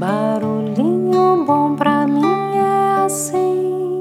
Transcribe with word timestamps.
Barulhinho 0.00 1.44
bom 1.44 1.76
pra 1.76 2.06
mim 2.06 2.22
é 2.56 3.04
assim, 3.04 4.00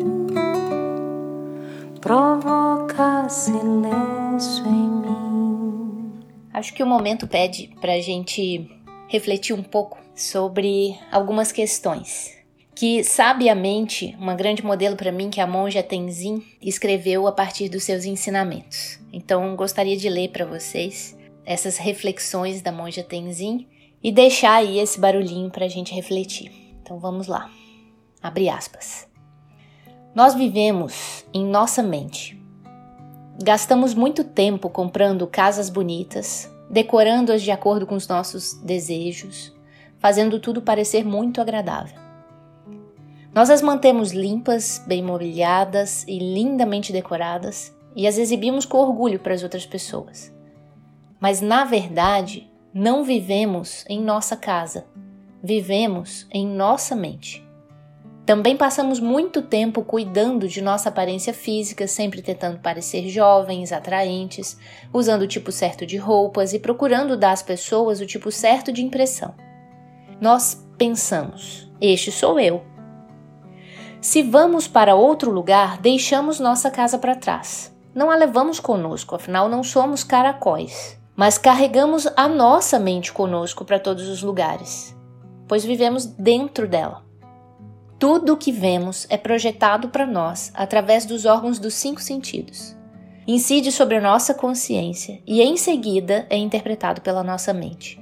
provoca 2.00 3.28
silêncio 3.28 4.66
em 4.66 4.90
mim. 5.02 6.24
Acho 6.54 6.74
que 6.74 6.82
o 6.82 6.88
momento 6.88 7.28
pede 7.28 7.76
pra 7.82 8.00
gente 8.00 8.72
refletir 9.10 9.54
um 9.54 9.62
pouco 9.62 10.00
sobre 10.16 10.98
algumas 11.12 11.52
questões 11.52 12.34
que 12.74 13.04
sabiamente 13.04 14.16
uma 14.18 14.36
grande 14.36 14.64
modelo 14.64 14.96
para 14.96 15.12
mim 15.12 15.30
que 15.30 15.42
a 15.42 15.48
monja 15.48 15.84
Tenzin 15.84 16.42
escreveu 16.62 17.28
a 17.28 17.34
partir 17.34 17.68
dos 17.68 17.84
seus 17.84 18.06
ensinamentos. 18.06 19.02
Então 19.12 19.54
gostaria 19.54 19.98
de 19.98 20.08
ler 20.08 20.30
para 20.30 20.46
vocês 20.46 21.18
essas 21.46 21.76
reflexões 21.76 22.62
da 22.62 22.72
monja 22.72 23.04
Tenzin 23.04 23.68
e 24.04 24.12
deixar 24.12 24.56
aí 24.56 24.80
esse 24.80 25.00
barulhinho 25.00 25.50
para 25.50 25.66
a 25.66 25.70
gente 25.70 25.94
refletir. 25.94 26.52
Então 26.82 27.00
vamos 27.00 27.28
lá. 27.28 27.50
Abre 28.22 28.50
aspas. 28.50 29.08
Nós 30.16 30.34
vivemos 30.34 31.24
em 31.34 31.46
nossa 31.46 31.84
mente. 31.84 32.42
Gastamos 33.42 33.94
muito 33.94 34.24
tempo 34.24 34.70
comprando 34.70 35.28
casas 35.28 35.70
bonitas, 35.70 36.50
decorando-as 36.70 37.42
de 37.42 37.52
acordo 37.52 37.86
com 37.86 37.96
os 37.96 38.08
nossos 38.08 38.54
desejos, 38.56 39.54
fazendo 39.98 40.40
tudo 40.40 40.62
parecer 40.62 41.06
muito 41.06 41.40
agradável. 41.40 41.98
Nós 43.34 43.50
as 43.50 43.62
mantemos 43.62 44.12
limpas, 44.12 44.84
bem 44.88 45.04
mobiliadas 45.04 46.04
e 46.08 46.18
lindamente 46.18 46.92
decoradas 46.92 47.74
e 47.96 48.08
as 48.08 48.18
exibimos 48.18 48.66
com 48.66 48.80
orgulho 48.80 49.20
para 49.20 49.34
as 49.34 49.44
outras 49.44 49.66
pessoas. 49.66 50.34
Mas 51.20 51.40
na 51.40 51.64
verdade, 51.64 52.49
não 52.74 53.04
vivemos 53.04 53.84
em 53.90 54.02
nossa 54.02 54.38
casa, 54.38 54.86
vivemos 55.44 56.28
em 56.32 56.48
nossa 56.48 56.96
mente. 56.96 57.46
Também 58.26 58.56
passamos 58.56 59.00
muito 59.00 59.42
tempo 59.42 59.84
cuidando 59.84 60.48
de 60.48 60.62
nossa 60.62 60.90
aparência 60.90 61.34
física, 61.34 61.88
sempre 61.88 62.22
tentando 62.22 62.60
parecer 62.60 63.10
jovens, 63.10 63.72
atraentes, 63.72 64.56
usando 64.94 65.24
o 65.24 65.28
tipo 65.28 65.52
certo 65.52 65.84
de 65.84 65.98
roupas 65.98 66.54
e 66.54 66.60
procurando 66.60 67.18
dar 67.18 67.32
às 67.32 67.42
pessoas 67.42 68.00
o 68.00 68.06
tipo 68.06 68.32
certo 68.32 68.72
de 68.72 68.86
impressão. 68.86 69.34
Nós 70.22 70.64
pensamos: 70.78 71.72
este 71.82 72.12
sou 72.12 72.40
eu, 72.40 72.64
se 74.00 74.22
vamos 74.22 74.68
para 74.68 74.94
outro 74.94 75.32
lugar, 75.32 75.80
deixamos 75.80 76.40
nossa 76.40 76.70
casa 76.70 77.00
para 77.00 77.16
trás. 77.16 77.76
Não 77.96 78.12
a 78.12 78.16
levamos 78.16 78.60
conosco, 78.60 79.16
afinal 79.16 79.50
não 79.50 79.64
somos 79.64 80.04
caracóis, 80.04 80.99
mas 81.20 81.38
carregamos 81.38 82.08
a 82.16 82.30
nossa 82.30 82.80
mente 82.80 83.12
conosco 83.12 83.66
para 83.66 83.78
todos 83.78 84.08
os 84.08 84.24
lugares, 84.24 84.96
pois 85.50 85.66
vivemos 85.66 86.06
dentro 86.06 86.66
dela. 86.66 87.04
Tudo 88.00 88.32
o 88.32 88.38
que 88.38 88.54
vemos 88.54 89.06
é 89.10 89.18
projetado 89.18 89.90
para 89.90 90.06
nós 90.06 90.50
através 90.56 91.06
dos 91.06 91.26
órgãos 91.26 91.60
dos 91.60 91.74
cinco 91.74 92.02
sentidos. 92.02 92.74
Incide 93.28 93.70
sobre 93.70 93.98
a 93.98 94.02
nossa 94.02 94.34
consciência 94.34 95.22
e 95.28 95.42
em 95.42 95.58
seguida 95.58 96.26
é 96.30 96.38
interpretado 96.38 97.02
pela 97.02 97.22
nossa 97.22 97.52
mente. 97.52 98.02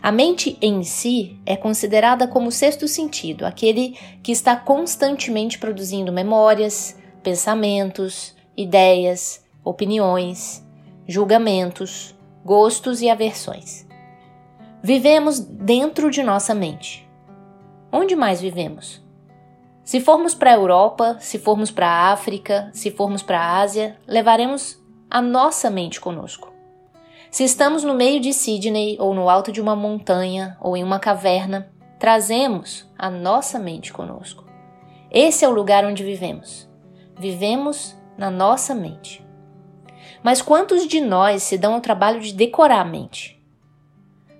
A 0.00 0.10
mente 0.10 0.56
em 0.62 0.82
si 0.82 1.38
é 1.44 1.54
considerada 1.54 2.26
como 2.26 2.48
o 2.48 2.52
sexto 2.52 2.88
sentido, 2.88 3.44
aquele 3.44 3.94
que 4.22 4.32
está 4.32 4.56
constantemente 4.56 5.58
produzindo 5.58 6.10
memórias, 6.10 6.96
pensamentos, 7.22 8.34
ideias, 8.56 9.44
opiniões, 9.62 10.66
julgamentos, 11.06 12.16
gostos 12.44 13.00
e 13.02 13.08
aversões. 13.08 13.86
Vivemos 14.82 15.40
dentro 15.40 16.10
de 16.10 16.22
nossa 16.22 16.54
mente. 16.54 17.08
Onde 17.92 18.14
mais 18.14 18.40
vivemos? 18.40 19.04
Se 19.82 20.00
formos 20.00 20.34
para 20.34 20.50
a 20.50 20.54
Europa, 20.54 21.16
se 21.18 21.38
formos 21.38 21.70
para 21.70 21.88
a 21.88 22.12
África, 22.12 22.70
se 22.72 22.90
formos 22.90 23.22
para 23.22 23.40
a 23.40 23.60
Ásia, 23.60 23.96
levaremos 24.06 24.78
a 25.10 25.22
nossa 25.22 25.70
mente 25.70 26.00
conosco. 26.00 26.52
Se 27.30 27.44
estamos 27.44 27.84
no 27.84 27.94
meio 27.94 28.20
de 28.20 28.32
Sydney 28.32 28.96
ou 29.00 29.14
no 29.14 29.28
alto 29.28 29.50
de 29.50 29.60
uma 29.60 29.74
montanha 29.74 30.56
ou 30.60 30.76
em 30.76 30.84
uma 30.84 30.98
caverna, 30.98 31.70
trazemos 31.98 32.90
a 32.98 33.10
nossa 33.10 33.58
mente 33.58 33.92
conosco. 33.92 34.44
Esse 35.10 35.44
é 35.44 35.48
o 35.48 35.52
lugar 35.52 35.84
onde 35.84 36.04
vivemos. 36.04 36.68
Vivemos 37.18 37.96
na 38.16 38.30
nossa 38.30 38.74
mente. 38.74 39.26
Mas 40.28 40.42
quantos 40.42 40.86
de 40.86 41.00
nós 41.00 41.42
se 41.42 41.56
dão 41.56 41.72
ao 41.72 41.80
trabalho 41.80 42.20
de 42.20 42.34
decorar 42.34 42.82
a 42.82 42.84
mente? 42.84 43.42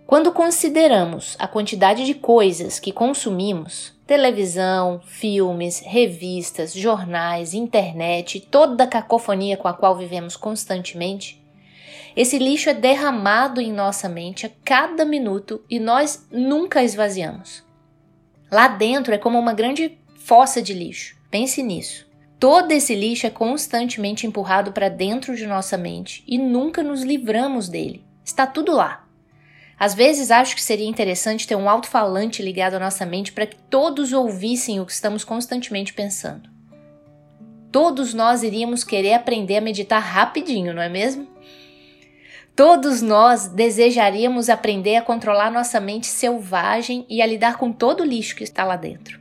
Quando 0.06 0.30
consideramos 0.30 1.34
a 1.38 1.48
quantidade 1.48 2.04
de 2.04 2.12
coisas 2.12 2.78
que 2.78 2.92
consumimos 2.92 3.98
televisão, 4.06 5.00
filmes, 5.06 5.80
revistas, 5.80 6.74
jornais, 6.74 7.54
internet, 7.54 8.38
toda 8.38 8.84
a 8.84 8.86
cacofonia 8.86 9.56
com 9.56 9.66
a 9.66 9.72
qual 9.72 9.96
vivemos 9.96 10.36
constantemente 10.36 11.42
esse 12.14 12.38
lixo 12.38 12.68
é 12.68 12.74
derramado 12.74 13.58
em 13.58 13.72
nossa 13.72 14.10
mente 14.10 14.44
a 14.44 14.50
cada 14.62 15.06
minuto 15.06 15.64
e 15.70 15.80
nós 15.80 16.28
nunca 16.30 16.84
esvaziamos. 16.84 17.64
Lá 18.52 18.68
dentro 18.68 19.14
é 19.14 19.16
como 19.16 19.38
uma 19.38 19.54
grande 19.54 19.98
fossa 20.16 20.60
de 20.60 20.74
lixo. 20.74 21.16
Pense 21.30 21.62
nisso. 21.62 22.07
Todo 22.38 22.70
esse 22.70 22.94
lixo 22.94 23.26
é 23.26 23.30
constantemente 23.30 24.24
empurrado 24.24 24.70
para 24.70 24.88
dentro 24.88 25.34
de 25.34 25.44
nossa 25.44 25.76
mente 25.76 26.22
e 26.26 26.38
nunca 26.38 26.84
nos 26.84 27.02
livramos 27.02 27.68
dele. 27.68 28.04
Está 28.24 28.46
tudo 28.46 28.72
lá. 28.72 29.04
Às 29.76 29.92
vezes 29.92 30.30
acho 30.30 30.54
que 30.54 30.62
seria 30.62 30.88
interessante 30.88 31.46
ter 31.48 31.56
um 31.56 31.68
alto-falante 31.68 32.40
ligado 32.40 32.74
à 32.74 32.78
nossa 32.78 33.04
mente 33.04 33.32
para 33.32 33.46
que 33.46 33.56
todos 33.56 34.12
ouvissem 34.12 34.78
o 34.78 34.86
que 34.86 34.92
estamos 34.92 35.24
constantemente 35.24 35.92
pensando. 35.92 36.48
Todos 37.72 38.14
nós 38.14 38.44
iríamos 38.44 38.84
querer 38.84 39.14
aprender 39.14 39.56
a 39.56 39.60
meditar 39.60 40.00
rapidinho, 40.00 40.72
não 40.72 40.82
é 40.82 40.88
mesmo? 40.88 41.28
Todos 42.54 43.02
nós 43.02 43.48
desejaríamos 43.48 44.48
aprender 44.48 44.96
a 44.96 45.02
controlar 45.02 45.50
nossa 45.50 45.78
mente 45.78 46.06
selvagem 46.06 47.04
e 47.08 47.20
a 47.20 47.26
lidar 47.26 47.56
com 47.56 47.72
todo 47.72 48.00
o 48.00 48.06
lixo 48.06 48.34
que 48.34 48.44
está 48.44 48.64
lá 48.64 48.74
dentro. 48.74 49.20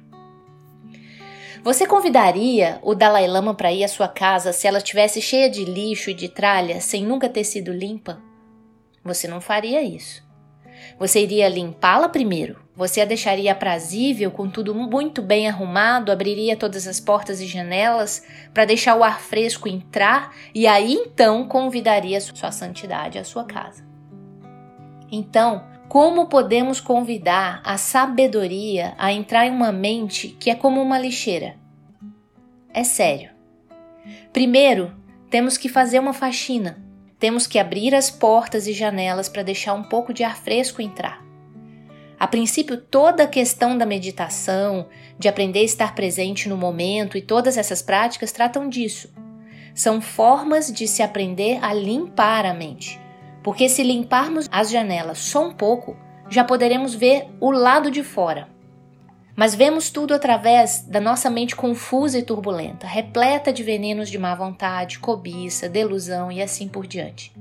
Você 1.68 1.86
convidaria 1.86 2.80
o 2.82 2.96
Dalai 2.96 3.28
Lama 3.28 3.54
para 3.54 3.74
ir 3.74 3.84
à 3.84 3.90
sua 3.90 4.08
casa 4.08 4.54
se 4.54 4.66
ela 4.66 4.78
estivesse 4.78 5.22
cheia 5.22 5.50
de 5.50 5.66
lixo 5.66 6.10
e 6.10 6.14
de 6.14 6.30
tralha 6.30 6.80
sem 6.80 7.06
nunca 7.06 7.28
ter 7.28 7.44
sido 7.44 7.74
limpa? 7.74 8.22
Você 9.04 9.28
não 9.28 9.42
faria 9.42 9.82
isso. 9.82 10.24
Você 10.98 11.22
iria 11.22 11.50
limpá-la 11.50 12.08
primeiro. 12.08 12.58
Você 12.74 13.02
a 13.02 13.06
deixaria 13.06 13.52
aprazível, 13.52 14.32
com 14.32 14.50
tudo 14.50 14.74
muito 14.74 15.22
bem 15.22 15.50
arrumado, 15.50 16.10
abriria 16.10 16.56
todas 16.56 16.88
as 16.88 17.02
portas 17.02 17.42
e 17.42 17.46
janelas 17.46 18.24
para 18.54 18.64
deixar 18.64 18.96
o 18.96 19.04
ar 19.04 19.20
fresco 19.20 19.68
entrar 19.68 20.34
e 20.56 20.66
aí 20.68 20.94
então 20.94 21.50
convidaria 21.50 22.22
sua 22.22 22.50
santidade 22.50 23.20
à 23.20 23.26
sua 23.26 23.44
casa. 23.44 23.86
Então, 25.12 25.66
como 25.88 26.28
podemos 26.28 26.80
convidar 26.80 27.62
a 27.64 27.78
sabedoria 27.78 28.94
a 28.98 29.12
entrar 29.12 29.46
em 29.46 29.52
uma 29.52 29.72
mente 29.72 30.30
que 30.40 30.50
é 30.50 30.56
como 30.56 30.82
uma 30.82 31.00
lixeira? 31.00 31.56
É 32.74 32.84
sério. 32.84 33.32
Primeiro, 34.32 34.96
temos 35.30 35.58
que 35.58 35.70
fazer 35.70 36.00
uma 36.00 36.14
faxina 36.14 36.88
temos 37.20 37.48
que 37.48 37.58
abrir 37.58 37.96
as 37.96 38.12
portas 38.12 38.68
e 38.68 38.74
janelas 38.74 39.28
para 39.28 39.42
deixar 39.42 39.74
um 39.74 39.84
pouco 39.84 40.14
de 40.14 40.24
ar 40.24 40.38
fresco 40.38 40.82
entrar. 40.82 41.26
A 42.20 42.28
princípio, 42.28 42.78
toda 42.78 43.24
a 43.24 43.28
questão 43.28 43.78
da 43.78 43.86
meditação, 43.86 44.88
de 45.18 45.28
aprender 45.28 45.60
a 45.60 45.64
estar 45.64 45.96
presente 45.96 46.50
no 46.50 46.58
momento 46.58 47.18
e 47.18 47.22
todas 47.22 47.58
essas 47.58 47.82
práticas 47.82 48.32
tratam 48.32 48.70
disso. 48.70 49.14
São 49.74 50.02
formas 50.02 50.72
de 50.72 50.88
se 50.88 51.04
aprender 51.04 51.60
a 51.64 51.74
limpar 51.74 52.46
a 52.46 52.54
mente. 52.54 53.00
Porque 53.48 53.70
se 53.70 53.82
limparmos 53.82 54.46
as 54.52 54.70
janelas 54.70 55.20
só 55.20 55.48
um 55.48 55.54
pouco, 55.54 55.96
já 56.30 56.44
poderemos 56.44 56.94
ver 56.94 57.30
o 57.40 57.50
lado 57.50 57.90
de 57.90 58.04
fora, 58.04 58.50
mas 59.38 59.56
vemos 59.56 59.90
tudo 59.90 60.14
através 60.14 60.82
da 60.82 61.00
nossa 61.00 61.30
mente 61.30 61.56
confusa 61.56 62.20
e 62.20 62.24
turbulenta, 62.24 62.86
repleta 62.86 63.54
de 63.54 63.64
venenos 63.64 64.10
de 64.10 64.18
má 64.18 64.36
vontade, 64.36 65.00
cobiça, 65.00 65.70
delusão 65.70 66.30
e 66.30 66.42
assim 66.42 66.68
por 66.68 66.86
diante. 66.86 67.34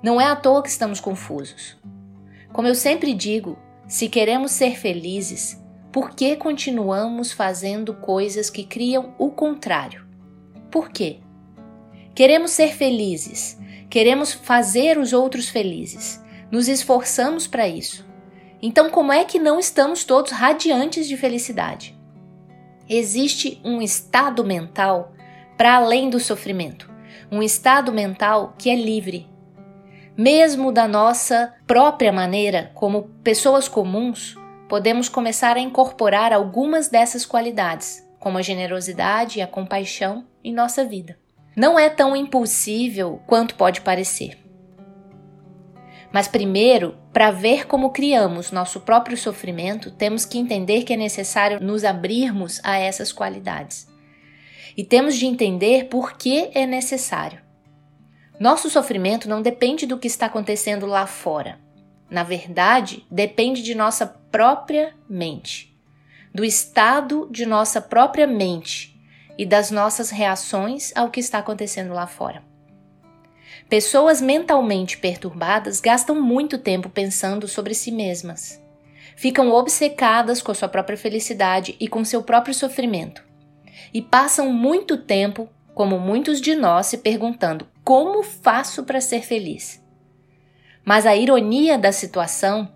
Não 0.00 0.20
é 0.20 0.26
à 0.26 0.36
toa 0.36 0.62
que 0.62 0.68
estamos 0.68 1.00
confusos. 1.00 1.76
Como 2.52 2.68
eu 2.68 2.74
sempre 2.76 3.12
digo, 3.12 3.58
se 3.88 4.08
queremos 4.08 4.52
ser 4.52 4.76
felizes, 4.76 5.60
por 5.90 6.10
que 6.10 6.36
continuamos 6.36 7.32
fazendo 7.32 7.94
coisas 7.94 8.48
que 8.48 8.62
criam 8.62 9.12
o 9.18 9.30
contrário? 9.30 10.06
Por 10.70 10.88
quê? 10.88 11.18
Queremos 12.14 12.52
ser 12.52 12.68
felizes, 12.74 13.58
queremos 13.88 14.32
fazer 14.32 14.98
os 14.98 15.12
outros 15.12 15.48
felizes, 15.48 16.22
nos 16.50 16.68
esforçamos 16.68 17.46
para 17.46 17.68
isso, 17.68 18.06
então, 18.60 18.88
como 18.88 19.12
é 19.12 19.24
que 19.24 19.38
não 19.38 19.58
estamos 19.58 20.04
todos 20.04 20.32
radiantes 20.32 21.06
de 21.06 21.16
felicidade? 21.16 21.96
Existe 22.88 23.60
um 23.64 23.82
estado 23.82 24.44
mental 24.44 25.12
para 25.56 25.76
além 25.76 26.08
do 26.08 26.18
sofrimento, 26.18 26.90
um 27.30 27.42
estado 27.42 27.92
mental 27.92 28.54
que 28.58 28.70
é 28.70 28.74
livre. 28.74 29.28
Mesmo 30.16 30.72
da 30.72 30.88
nossa 30.88 31.54
própria 31.66 32.12
maneira, 32.12 32.70
como 32.74 33.10
pessoas 33.22 33.68
comuns, 33.68 34.34
podemos 34.68 35.08
começar 35.08 35.56
a 35.56 35.60
incorporar 35.60 36.32
algumas 36.32 36.88
dessas 36.88 37.26
qualidades, 37.26 38.04
como 38.18 38.38
a 38.38 38.42
generosidade 38.42 39.38
e 39.38 39.42
a 39.42 39.46
compaixão, 39.46 40.26
em 40.42 40.52
nossa 40.52 40.84
vida. 40.84 41.18
Não 41.56 41.78
é 41.78 41.88
tão 41.88 42.14
impossível 42.14 43.22
quanto 43.26 43.54
pode 43.54 43.80
parecer. 43.80 44.36
Mas 46.12 46.28
primeiro, 46.28 46.98
para 47.14 47.30
ver 47.30 47.66
como 47.66 47.90
criamos 47.90 48.52
nosso 48.52 48.80
próprio 48.80 49.16
sofrimento, 49.16 49.90
temos 49.90 50.26
que 50.26 50.38
entender 50.38 50.82
que 50.82 50.92
é 50.92 50.96
necessário 50.98 51.58
nos 51.58 51.82
abrirmos 51.82 52.60
a 52.62 52.76
essas 52.76 53.10
qualidades. 53.10 53.88
E 54.76 54.84
temos 54.84 55.16
de 55.16 55.24
entender 55.24 55.86
por 55.86 56.18
que 56.18 56.50
é 56.52 56.66
necessário. 56.66 57.40
Nosso 58.38 58.68
sofrimento 58.68 59.26
não 59.26 59.40
depende 59.40 59.86
do 59.86 59.98
que 59.98 60.06
está 60.06 60.26
acontecendo 60.26 60.84
lá 60.84 61.06
fora. 61.06 61.58
Na 62.10 62.22
verdade, 62.22 63.06
depende 63.10 63.62
de 63.62 63.74
nossa 63.74 64.06
própria 64.06 64.94
mente, 65.08 65.74
do 66.34 66.44
estado 66.44 67.26
de 67.30 67.46
nossa 67.46 67.80
própria 67.80 68.26
mente 68.26 68.95
e 69.38 69.44
das 69.44 69.70
nossas 69.70 70.10
reações 70.10 70.92
ao 70.96 71.10
que 71.10 71.20
está 71.20 71.38
acontecendo 71.38 71.92
lá 71.92 72.06
fora. 72.06 72.42
Pessoas 73.68 74.20
mentalmente 74.20 74.98
perturbadas 74.98 75.80
gastam 75.80 76.20
muito 76.20 76.58
tempo 76.58 76.88
pensando 76.88 77.48
sobre 77.48 77.74
si 77.74 77.90
mesmas. 77.90 78.62
Ficam 79.16 79.50
obcecadas 79.50 80.40
com 80.40 80.52
a 80.52 80.54
sua 80.54 80.68
própria 80.68 80.96
felicidade 80.96 81.74
e 81.80 81.88
com 81.88 82.04
seu 82.04 82.22
próprio 82.22 82.54
sofrimento. 82.54 83.24
E 83.92 84.00
passam 84.00 84.52
muito 84.52 84.96
tempo, 84.96 85.48
como 85.74 85.98
muitos 85.98 86.40
de 86.40 86.54
nós, 86.54 86.86
se 86.86 86.98
perguntando: 86.98 87.66
como 87.82 88.22
faço 88.22 88.84
para 88.84 89.00
ser 89.00 89.22
feliz? 89.22 89.82
Mas 90.84 91.04
a 91.06 91.16
ironia 91.16 91.76
da 91.76 91.90
situação 91.90 92.72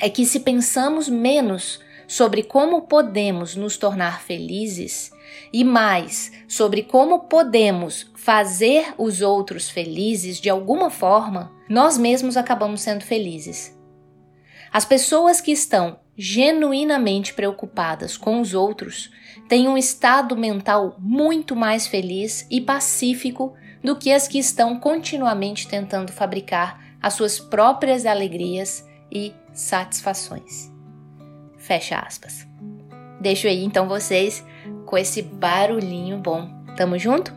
é 0.00 0.08
que, 0.08 0.24
se 0.24 0.40
pensamos 0.40 1.08
menos 1.08 1.80
sobre 2.08 2.42
como 2.42 2.82
podemos 2.82 3.54
nos 3.54 3.76
tornar 3.76 4.22
felizes 4.22 5.12
e 5.52 5.62
mais 5.62 6.32
sobre 6.48 6.82
como 6.82 7.20
podemos 7.20 8.10
fazer 8.16 8.94
os 8.96 9.20
outros 9.20 9.68
felizes 9.68 10.40
de 10.40 10.48
alguma 10.48 10.88
forma, 10.88 11.52
nós 11.68 11.98
mesmos 11.98 12.38
acabamos 12.38 12.80
sendo 12.80 13.04
felizes. 13.04 13.78
As 14.72 14.86
pessoas 14.86 15.40
que 15.40 15.52
estão 15.52 16.00
genuinamente 16.16 17.34
preocupadas 17.34 18.16
com 18.16 18.40
os 18.40 18.54
outros 18.54 19.10
têm 19.46 19.68
um 19.68 19.78
estado 19.78 20.36
mental 20.36 20.96
muito 20.98 21.54
mais 21.54 21.86
feliz 21.86 22.46
e 22.50 22.60
pacífico 22.60 23.54
do 23.84 23.96
que 23.96 24.10
as 24.10 24.26
que 24.26 24.38
estão 24.38 24.80
continuamente 24.80 25.68
tentando 25.68 26.10
fabricar 26.10 26.82
as 27.00 27.14
suas 27.14 27.38
próprias 27.38 28.04
alegrias 28.04 28.84
e 29.12 29.32
satisfações. 29.52 30.77
Fecha 31.58 31.98
aspas. 31.98 32.46
Deixo 33.20 33.46
aí 33.46 33.64
então 33.64 33.88
vocês 33.88 34.44
com 34.86 34.96
esse 34.96 35.22
barulhinho 35.22 36.18
bom. 36.18 36.48
Tamo 36.76 36.98
junto? 36.98 37.32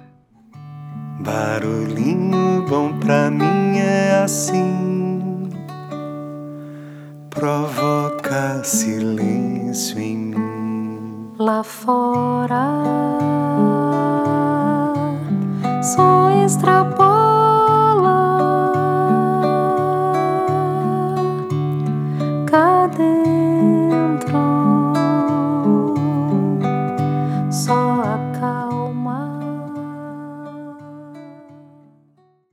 Barulhinho 1.20 2.66
bom 2.68 2.98
pra 3.00 3.30
mim 3.30 3.78
é 3.78 4.22
assim, 4.24 5.50
provoca 7.30 8.64
silêncio 8.64 10.00
em 10.00 10.18
mim. 10.18 11.34
Lá 11.38 11.64
fora, 11.64 12.84
só 15.84 16.32
extrapola. 16.46 17.01